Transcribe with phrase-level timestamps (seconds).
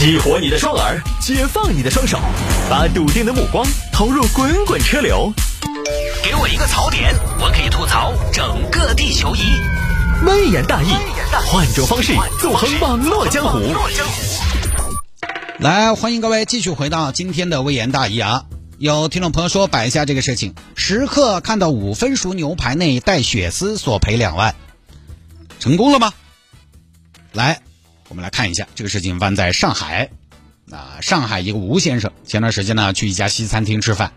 [0.00, 2.18] 激活你的双耳，解放你的双手，
[2.70, 5.30] 把笃定的目光投入滚滚车流。
[6.24, 9.40] 给我一个槽点，我可以吐槽整个地球仪。
[10.24, 10.86] 微言大义，
[11.46, 13.58] 换种方式纵横网络江湖。
[15.58, 18.44] 来，欢迎各位继续回到今天的微言大义啊！
[18.78, 24.54] 有听众朋友说摆一下这个事情：食客看到五分熟牛排内带血丝，索赔两万，
[25.58, 26.14] 成功了吗？
[27.32, 27.60] 来，
[28.10, 30.10] 我们来看一下这个事情发生在上海。
[30.70, 34.12] 啊，上海一个吴先生前段时间呢去一家西餐厅吃饭，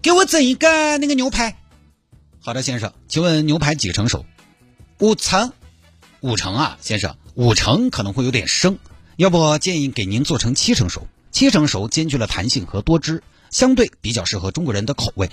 [0.00, 1.56] 给我整一个那个牛排。
[2.40, 4.24] 好的，先生，请问牛排几成熟？
[4.98, 5.52] 五成。
[6.20, 8.78] 五成啊，先生，五成可能会有点生，
[9.16, 11.06] 要不建议给您做成七成熟。
[11.32, 15.30] 七成熟兼具了弹性和多汁，相对比较适合中国人的口味。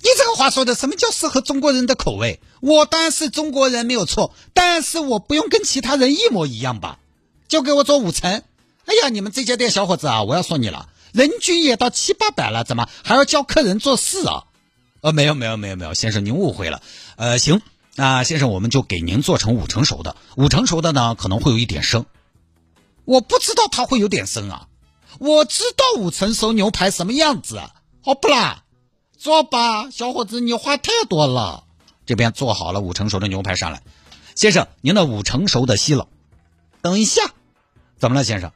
[0.00, 2.40] 你这个话说的，什么叫适合中国人的口味？
[2.60, 6.98] 我当然是中国人没有错，但是我不用跟其他人一模一样吧？
[7.48, 8.42] 就给我做五成。
[8.84, 14.44] 哎呀，你们这家店小伙子啊，我要说你了，人均也到七八百了，怎么还要教客人做事啊？
[15.00, 16.80] 呃，没有没有没有没有，先生您误会了。
[17.16, 17.60] 呃，行，
[17.96, 22.06] 那先生我们就给您做成五成熟的，五成熟的呢可能会有一点生。
[23.04, 24.68] 我不知道它会有点生啊，
[25.18, 28.62] 我知道五成熟牛排什么样子啊，好不啦？
[29.18, 31.64] 做吧，小伙子，你话太多了。
[32.06, 33.82] 这边做好了五成熟的牛排上来，
[34.36, 36.06] 先生您的五成熟的西冷。
[36.82, 37.22] 等一下，
[37.98, 38.52] 怎么了，先生？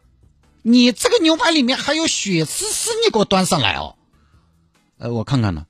[0.62, 3.96] 你这个牛排里面还有血丝丝，你给我端上来哦。
[4.98, 5.66] 呃，我看看呢。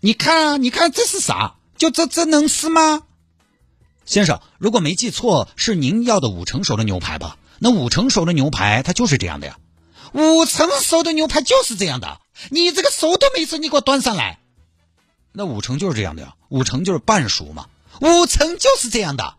[0.00, 1.54] 你看啊，你看这是啥？
[1.78, 3.04] 就这这能吃吗？
[4.04, 7.38] 先生，如果没记错，是您要的五成熟的牛排吧？
[7.60, 9.58] 那五成熟的牛排它就是这样的呀。
[10.12, 12.20] 五成熟的牛排就是这样的。
[12.50, 14.38] 你这个熟都没熟，你给我端上来。
[15.32, 17.66] 那五成就是这样的呀，五成就是半熟嘛。
[18.00, 19.34] 五成就是这样的。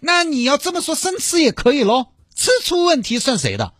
[0.00, 2.06] 那你要这么说，生吃也可以喽。
[2.34, 3.72] 吃出问题算谁的？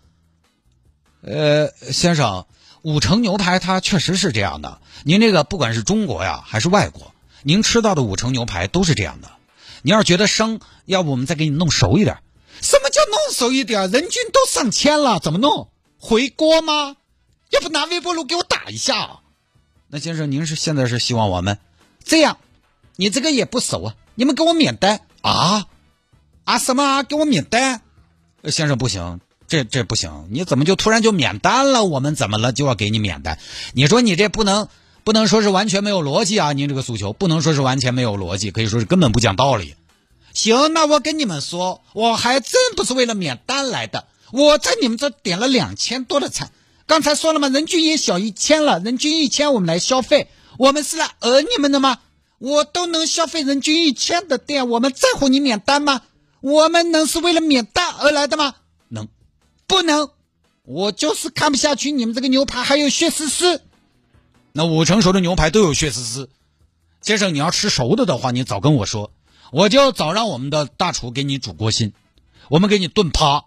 [1.22, 2.46] 呃，先生，
[2.82, 4.80] 五成牛排它确实是这样的。
[5.04, 7.12] 您这个不管是中国呀还是外国，
[7.42, 9.30] 您吃到的五成牛排都是这样的。
[9.82, 12.18] 你要是觉得生，要不我们再给你弄熟一点。
[12.60, 13.90] 什么叫弄熟一点？
[13.90, 15.70] 人均都上千了，怎么弄？
[15.98, 16.96] 回锅吗？
[17.54, 19.20] 要不拿微波炉给我打一下？
[19.88, 21.58] 那先生，您是现在是希望我们
[22.04, 22.38] 这样？
[22.96, 25.66] 你这个也不熟啊，你们给我免单啊？
[26.44, 27.02] 啊什么啊？
[27.02, 27.80] 给我免单？
[28.50, 31.84] 先生不行，这这不行，你怎么就突然就免单了？
[31.84, 33.38] 我们怎么了就要给你免单？
[33.72, 34.68] 你说你这不能
[35.04, 36.52] 不能说是完全没有逻辑啊！
[36.52, 39.76] 您这个诉求不能说是完全没有逻辑，可以说是根本不讲道理。
[40.32, 44.06] 行，那我跟你们说，我还真不是为了免单来的。
[44.32, 46.50] 我在你们这点了两千多的菜，
[46.86, 47.48] 刚才说了吗？
[47.48, 50.28] 人均也小一千了，人均一千我们来消费，
[50.58, 51.98] 我们是来讹你们的吗？
[52.38, 56.02] 我都能消费人均一千的店，我们在乎你免单吗？
[56.40, 58.54] 我们能是为了免单而来的吗？
[58.88, 59.08] 能，
[59.66, 60.10] 不能。
[60.64, 63.62] 我就是看不下去你们这个牛排还有血丝丝。
[64.52, 66.28] 那五成熟的牛排都有血丝丝。
[67.00, 69.10] 先生，你要吃熟的的话，你早跟我说，
[69.52, 71.92] 我就早让我们的大厨给你煮锅心，
[72.48, 73.44] 我们给你炖趴。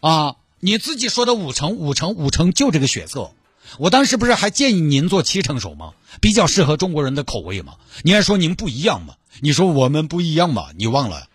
[0.00, 3.32] 啊，你自己说的五成五成五成就这个血色。
[3.78, 5.92] 我当时不是还建议您做七成熟吗？
[6.20, 7.76] 比较适合中国人的口味嘛。
[8.02, 9.16] 你还说您不一样嘛？
[9.40, 10.70] 你说我们不一样嘛？
[10.76, 11.28] 你忘了？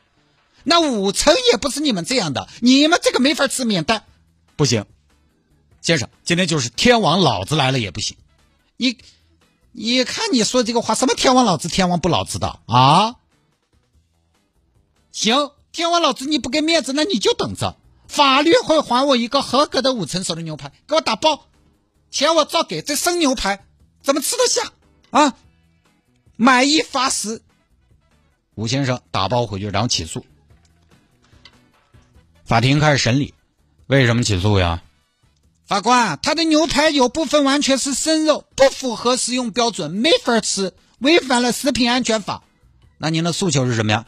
[0.63, 4.03] 那五成也不是你们这样的，你们这个没法吃免单，
[4.55, 4.85] 不行，
[5.81, 8.17] 先生，今天就是天王老子来了也不行。
[8.77, 8.97] 你，
[9.71, 13.15] 你看你说这个话，什么天王老子，天王不老子的啊？
[15.11, 17.77] 行，天王老子你不给面子，那你就等着，
[18.13, 21.47] 法律会还我一个合格的五成熟的牛排，给我打包，
[22.11, 22.83] 钱我照给。
[22.83, 23.65] 这生牛排
[24.03, 24.71] 怎么吃得下
[25.09, 25.33] 啊？
[26.35, 27.41] 买一罚十。
[28.53, 30.23] 吴先生打包回去，然后起诉。
[32.45, 33.33] 法庭开始审理，
[33.87, 34.83] 为什么起诉呀？
[35.65, 42.43] 法官，他的牛排有部分完全是生肉，不符合食用标准，没法吃，违反了食品安全法。
[42.99, 44.05] 那您的诉求是什么呀？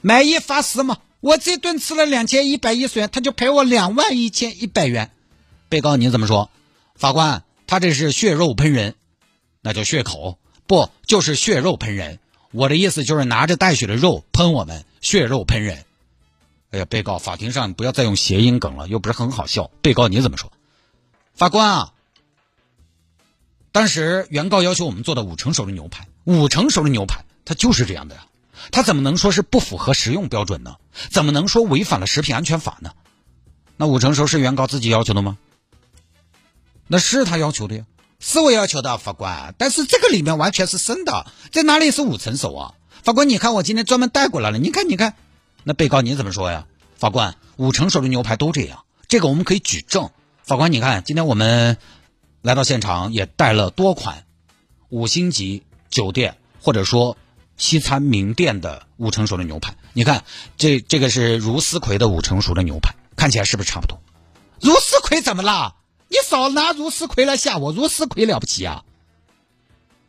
[0.00, 0.98] 买一罚十嘛。
[1.22, 5.12] 我这顿吃了两千一百一十元，他就赔我两万一千一百元。
[5.68, 6.50] 被告你怎么说？
[6.96, 8.96] 法官，他这是血肉喷人，
[9.60, 12.18] 那叫血口，不就是血肉喷人？
[12.50, 15.84] 我的意思就是拿着带血的肉喷我们，血肉喷人。
[16.72, 19.70] 哎呀，被告，法庭上不要再用谐音梗了，又不是很好笑。
[19.80, 20.50] 被告你怎么说？
[21.34, 21.92] 法官啊，
[23.70, 28.26] 当时原告要求我们做的五成熟的牛排，五成熟的牛排它就是这样的呀，
[28.70, 30.76] 他怎么能说是不符合食用标准呢？
[31.10, 32.92] 怎么能说违反了食品安全法呢？
[33.76, 35.38] 那五成熟是原告自己要求的吗？
[36.86, 37.84] 那是他要求的呀，
[38.20, 39.54] 是我要求的，法官。
[39.58, 42.74] 但是这个里面完全是生的，在哪里是五成熟啊？
[43.02, 45.14] 法官，你看我今天专门带过来了，你看，你看。
[45.64, 46.66] 那被告你怎么说呀？
[46.96, 50.10] 法官，五成熟的牛排都这样，这个我们可以举证。
[50.44, 51.78] 法官，你看，今天我们
[52.42, 54.24] 来到现场也带了多款
[54.88, 57.16] 五星级酒店或者说
[57.62, 59.76] 西餐名店的五成熟的牛排。
[59.92, 60.24] 你看，
[60.56, 64.00] 这这个是如斯葵的五成熟的牛排，看起来是不是差不多？
[64.60, 65.76] 如斯葵怎么了？
[66.08, 68.82] 你少拿如斯葵来吓我，如斯葵了不起啊？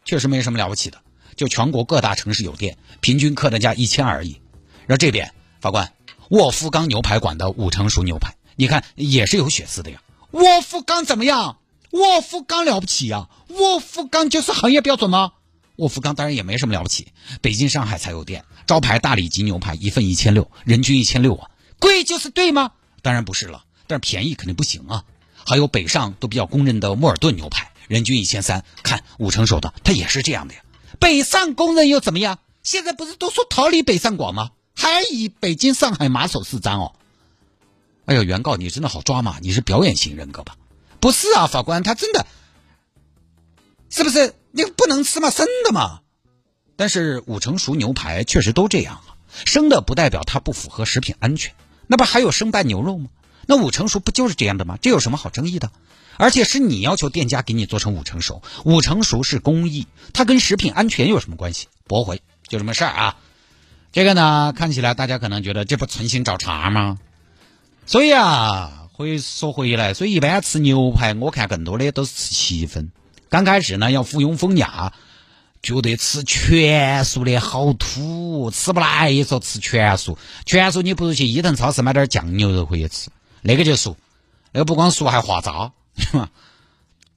[0.04, 0.98] 确实没什么了不起的，
[1.36, 4.42] 就全国各大城市有店，平均客单价一千而已。
[4.88, 5.94] 然后这边法官，
[6.30, 10.02] 沃夫冈牛排馆的五成熟牛排，你看也是有血丝的呀。
[10.32, 11.60] 沃夫冈怎么样？
[11.92, 13.30] 沃夫冈了不起呀！
[13.50, 15.34] 沃夫冈就是行业标准吗？
[15.75, 17.08] 沃夫冈当然也没什么了不起，
[17.42, 18.46] 北京、上海才有店。
[18.68, 21.50] 招牌大里脊牛排一份一千六，人均一千六啊，
[21.80, 22.72] 贵就是对吗？
[23.02, 25.04] 当然不是了，但是便宜肯定不行啊。
[25.46, 30.62] 还有北上都比较公认的莫尔顿牛排，人均一千三，看五成熟的，它也是这样的呀。
[31.00, 32.40] 北上公认又怎么样？
[32.62, 34.52] 现在不是都说逃离北上广吗？
[34.76, 36.96] 还以北京、上海马首是瞻哦。
[38.06, 40.56] 哎呦，原告你真的好抓马，你是表演型人格吧？
[41.02, 42.26] 不是啊，法官他真的，
[43.90, 46.02] 是不是你不能吃嘛，生的嘛？
[46.76, 51.56] 但是五成熟牛排确实都这样啊，生的不代表它不符合食品安全，
[51.88, 53.10] 那不还有生拌牛肉吗？
[53.48, 54.78] 那五成熟不就是这样的吗？
[54.80, 55.72] 这有什么好争议的？
[56.18, 61.68] 而且是你要求店家给你做成五成熟，五成熟是工艺，它跟食品安全有什么关系？
[61.88, 63.18] 驳回，就这么事儿啊。
[63.92, 67.00] 这个呢，看起来大家可能觉得这不存心找茬吗？
[67.88, 72.92] 所以啊，回说回来，所以一般吃牛排，我看更多的都是吃七分。
[73.33, 74.94] 刚开始呢，要附庸风雅，
[75.63, 79.24] 觉得吃全素的好土，吃不来也。
[79.24, 83.09] 说吃全素，全素你不如去伊藤超市买点酱牛肉回去吃，
[83.41, 83.97] 那个就素，
[84.51, 86.30] 那个不光素还化渣，是吧？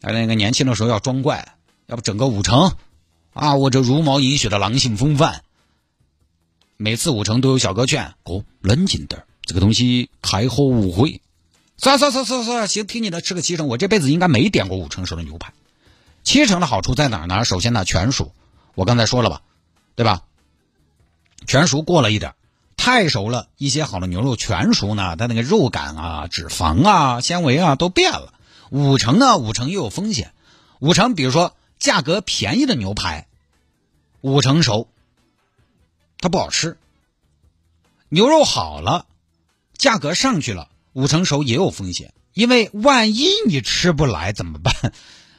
[0.00, 1.54] 那个年轻的时候要装怪，
[1.86, 2.72] 要不整个五成
[3.34, 5.42] 啊，我这茹毛饮血的狼性风范。
[6.78, 9.22] 每次五成都有小哥劝哥冷静点。
[9.42, 11.20] 这个东西开火无悔，
[11.76, 13.68] 算算算算算，行，听你的，吃个七成。
[13.68, 15.52] 我这辈子应该没点过五成熟的牛排。
[16.26, 17.44] 七成的好处在哪儿呢？
[17.44, 18.34] 首先呢，全熟，
[18.74, 19.42] 我刚才说了吧，
[19.94, 20.24] 对吧？
[21.46, 22.34] 全熟过了一点，
[22.76, 28.34] 太熟了一些好的牛肉全熟呢，它那个肉感啊、脂肪啊、纤维啊都变了。
[28.70, 30.34] 五成呢，五成又有风险。
[30.80, 33.28] 五成，比如说价格便宜的牛排，
[34.20, 34.88] 五成熟，
[36.18, 36.76] 它不好吃。
[38.08, 39.06] 牛肉好了。
[39.78, 44.74] 价格上去了，五成熟也有风险，因为万一你吃不来怎么办？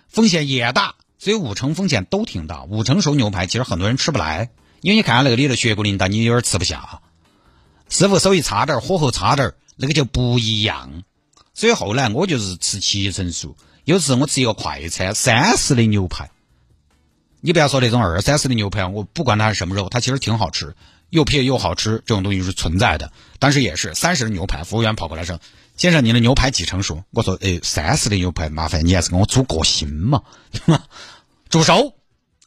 [0.07, 2.63] 风险也大，所以五成风险都挺大。
[2.63, 4.49] 五成熟牛排其实很多人吃不来，
[4.81, 7.01] 因为你看下那个里的血骨淋蛋，你有点吃不下。
[7.89, 11.03] 师傅手艺差点，火候差点，那个就不一样。
[11.53, 16.29] 所以后来我就是吃七成熟，有时我吃一个快餐三十的牛排，
[17.41, 20.75] 你不要说那种二三十的牛排，我不管它是什么肉，它其实挺好吃。
[21.09, 23.13] 又便宜又好吃，这种东西是存在的。
[23.39, 25.39] 但是也是三十的牛排，服务员跑过来说
[25.77, 30.23] ：“先生，您的牛排几成熟？”我说：“哎，三十的牛排，麻烦你还是给我煮个心嘛。
[31.49, 31.93] ”煮熟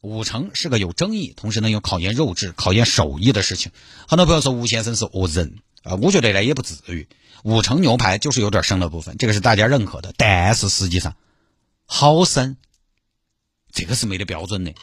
[0.03, 3.71] 五成是个有争议，同时呢又考验肉质、考验手艺的事情。
[4.09, 7.09] 很多朋友说吴先生是恶人啊，我觉得呢也不至于。
[7.43, 10.13] 五成牛排就是有点生的部分，这个是大家认可的。
[10.17, 11.15] 但是实际上
[11.87, 12.57] 好生，
[13.73, 14.75] 这个是没得标准的。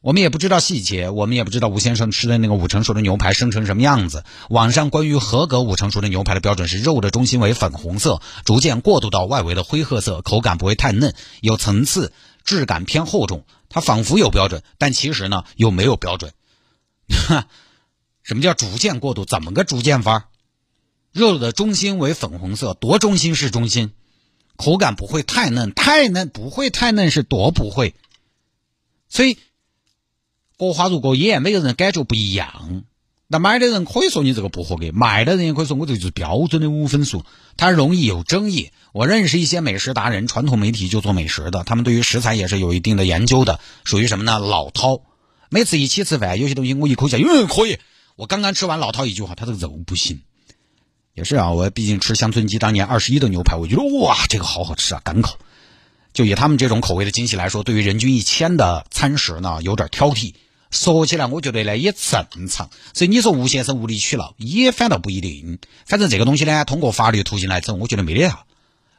[0.00, 4.24] 我们也不知道细节，我们也不知道吴先生吃的那个五成熟的牛排生成什么样子。
[4.50, 12.12] 网上关于合格五成熟的牛排的标准是：肉的中心为粉红色，逐渐过渡到外围的灰褐色，口感不会太嫩，有层次，
[12.44, 13.44] 质感偏厚重。
[13.68, 16.32] 它仿佛有标准，但其实呢又没有标准。
[18.22, 19.24] 什么叫逐渐过渡？
[19.24, 20.28] 怎么个逐渐法？
[21.10, 23.92] 肉的中心为粉红色，多中心是中心，
[24.54, 27.96] 口感不会太嫩，太嫩不会太嫩是多不会，
[29.08, 29.38] 所以。
[30.58, 32.84] 各花入各眼，每个人感觉不一样。
[33.28, 37.24] 那买的人可以说你这个不合格，卖的人也可以说我这就是标准的五分熟。
[37.56, 38.70] 它容易有争议。
[38.92, 44.38] 我认识一些美食达人，传统媒体就做美食的，他们对于食材也是有一定的研究的，属于什么呢？
[44.38, 45.02] 老饕。
[45.50, 47.78] 每次一起吃饭，有些东西我一口下，嗯，可以。
[48.14, 50.22] 我刚刚吃完老饕一句话，他这个肉不行。
[51.14, 55.36] 也是啊，我毕竟吃乡村鸡当年二十一的牛排，我觉得哇，这个好好吃啊，干口。
[56.12, 60.32] 就以他们这种口味的惊喜来说，对于人均一千的餐食呢，有点挑剔。
[60.70, 62.70] 说起来，我觉得呢也正常。
[62.92, 65.58] 所以你说吴先生无理取闹，也反倒不一定。
[65.86, 68.44] 反正这个东西呢，通过法律途径来走，我觉得没得啥。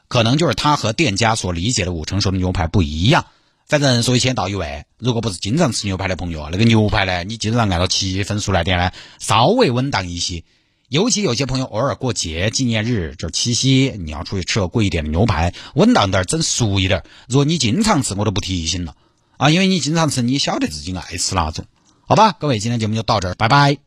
[0.07, 3.25] 可能就是他和店家所理解的五成熟的牛排不一样。
[3.67, 10.45] 反正说一千道一万，如果不是经常吃牛排的朋友啊，那个牛排呢，你经常按照七分熟来点呢，稍微稳当一些。
[10.87, 17.03] 尤其有些朋友偶尔过节、纪念日，就是七夕，你要出去吃个贵一点的牛排，稳当点儿，整熟一点。
[17.27, 18.95] 如果你经常吃，我都不提醒了。
[19.37, 21.65] 啊，因为你经常吃，你晓得自己爱吃哪种，
[22.05, 22.31] 好吧？
[22.31, 23.86] 各位，今天节目就到这儿，拜拜。